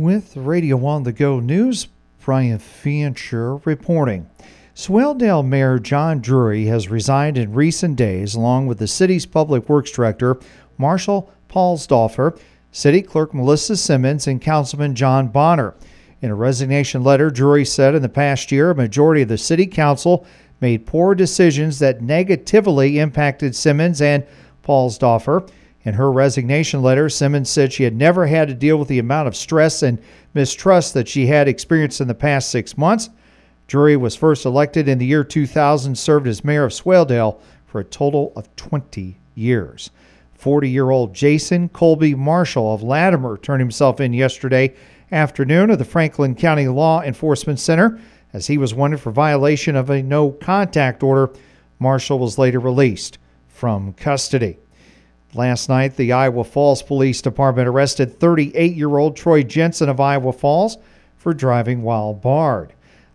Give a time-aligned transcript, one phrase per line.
[0.00, 1.86] With Radio on the Go News,
[2.24, 4.30] Brian Fancher reporting.
[4.74, 9.90] Swaledale Mayor John Drury has resigned in recent days, along with the city's Public Works
[9.90, 10.40] Director,
[10.78, 12.40] Marshall Paulsdorfer,
[12.72, 15.74] City Clerk Melissa Simmons, and Councilman John Bonner.
[16.22, 19.66] In a resignation letter, Drury said in the past year, a majority of the City
[19.66, 20.26] Council
[20.62, 24.24] made poor decisions that negatively impacted Simmons and
[24.64, 25.46] Paulsdorfer.
[25.82, 29.28] In her resignation letter, Simmons said she had never had to deal with the amount
[29.28, 29.98] of stress and
[30.34, 33.08] mistrust that she had experienced in the past six months.
[33.66, 37.84] Drury was first elected in the year 2000, served as mayor of Swaledale for a
[37.84, 39.90] total of 20 years.
[40.34, 44.74] 40 year old Jason Colby Marshall of Latimer turned himself in yesterday
[45.12, 48.00] afternoon at the Franklin County Law Enforcement Center
[48.32, 51.30] as he was wanted for violation of a no contact order.
[51.78, 53.18] Marshall was later released
[53.48, 54.58] from custody.
[55.34, 60.32] Last night, the Iowa Falls Police Department arrested 38 year old Troy Jensen of Iowa
[60.32, 60.76] Falls
[61.16, 62.72] for driving while barred.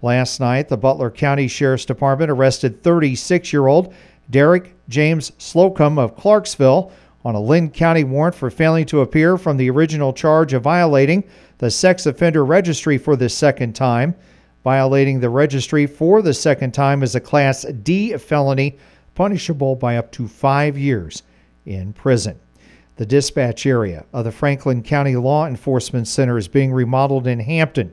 [0.00, 3.92] Last night, the Butler County Sheriff's Department arrested 36 year old
[4.30, 6.90] Derek James Slocum of Clarksville
[7.26, 11.24] on a Linn County warrant for failing to appear from the original charge of violating
[11.58, 14.14] the sex offender registry for the second time.
[14.64, 18.78] Violating the registry for the second time is a Class D felony,
[19.14, 21.22] punishable by up to five years
[21.68, 22.40] in prison.
[22.96, 27.92] The dispatch area of the Franklin County Law Enforcement Center is being remodeled in Hampton.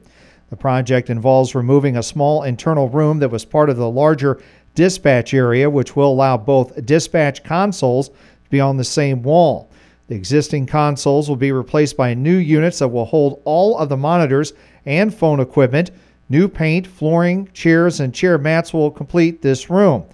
[0.49, 4.41] The project involves removing a small internal room that was part of the larger
[4.73, 9.69] dispatch area, which will allow both dispatch consoles to be on the same wall.
[10.07, 13.97] The existing consoles will be replaced by new units that will hold all of the
[13.97, 14.53] monitors
[14.85, 15.91] and phone equipment.
[16.29, 20.05] New paint, flooring, chairs, and chair mats will complete this room.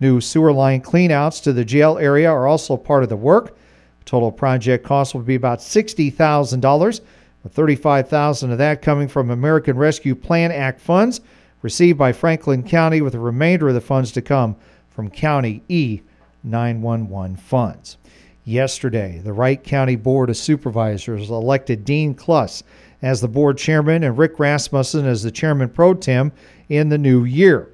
[0.00, 3.56] New sewer line cleanouts to the jail area are also part of the work.
[4.06, 7.00] Total project cost will be about $60,000,
[7.42, 11.20] with $35,000 of that coming from American Rescue Plan Act funds
[11.62, 14.56] received by Franklin County, with the remainder of the funds to come
[14.88, 16.00] from County E
[16.42, 17.98] 911 funds.
[18.44, 22.62] Yesterday, the Wright County Board of Supervisors elected Dean Kluss
[23.02, 26.32] as the board chairman and Rick Rasmussen as the chairman pro tem
[26.68, 27.70] in the new year.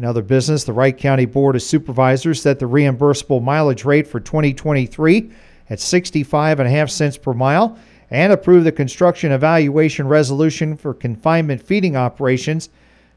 [0.00, 4.18] In other business, the Wright County Board of Supervisors set the reimbursable mileage rate for
[4.18, 5.30] 2023
[5.68, 7.78] at 65.5 cents per mile
[8.08, 12.70] and approved the construction evaluation resolution for confinement feeding operations.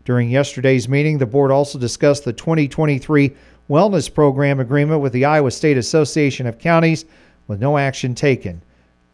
[0.03, 3.31] During yesterday's meeting, the board also discussed the 2023
[3.69, 7.05] wellness program agreement with the Iowa State Association of Counties
[7.47, 8.61] with no action taken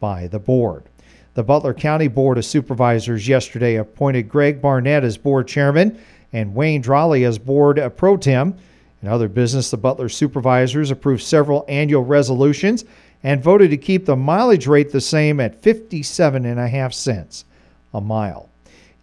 [0.00, 0.86] by the board.
[1.34, 6.00] The Butler County Board of Supervisors yesterday appointed Greg Barnett as board chairman
[6.32, 8.56] and Wayne Drawley as board pro tem.
[9.02, 12.84] In other business, the Butler supervisors approved several annual resolutions
[13.22, 17.44] and voted to keep the mileage rate the same at 57.5 and a half cents
[17.92, 18.48] a mile.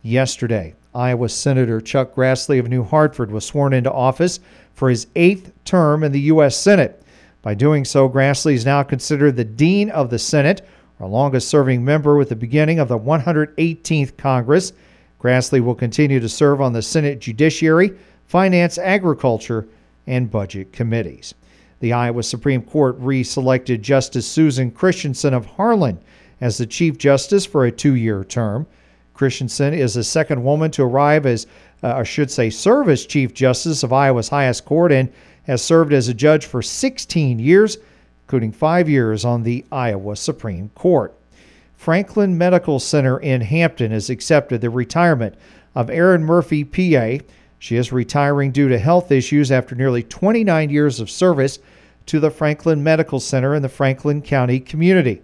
[0.02, 4.40] Yesterday, Iowa Senator Chuck Grassley of New Hartford was sworn into office
[4.74, 6.56] for his eighth term in the U.S.
[6.58, 7.04] Senate.
[7.42, 10.68] By doing so, Grassley is now considered the Dean of the Senate,
[11.00, 14.74] our longest serving member with the beginning of the 118th Congress.
[15.20, 19.68] Grassley will continue to serve on the Senate Judiciary, Finance, Agriculture,
[20.06, 21.34] and Budget committees.
[21.80, 26.00] The Iowa Supreme Court re-selected Justice Susan Christensen of Harlan
[26.42, 28.68] as the Chief Justice for a two-year term.
[29.14, 31.48] Christensen is the second woman to arrive as,
[31.84, 35.12] uh, I should say, serve as Chief Justice of Iowa's highest court and
[35.44, 37.78] has served as a judge for 16 years,
[38.26, 41.14] including five years on the Iowa Supreme Court.
[41.78, 45.36] Franklin Medical Center in Hampton has accepted the retirement
[45.76, 47.24] of Erin Murphy, PA.
[47.60, 51.60] She is retiring due to health issues after nearly 29 years of service
[52.08, 55.22] to the Franklin Medical Center in the Franklin County community.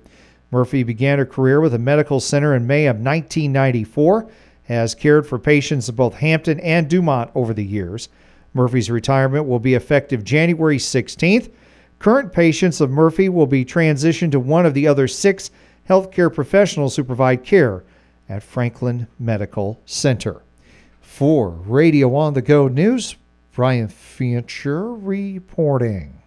[0.51, 4.29] Murphy began her career with a medical center in May of 1994,
[4.65, 8.09] has cared for patients in both Hampton and Dumont over the years.
[8.53, 11.51] Murphy's retirement will be effective January 16th.
[11.97, 15.49] Current patients of Murphy will be transitioned to one of the other six
[15.87, 17.83] healthcare professionals who provide care
[18.29, 20.41] at Franklin Medical Center.
[21.01, 23.15] For Radio on the Go News,
[23.53, 26.22] Brian Fincher reporting.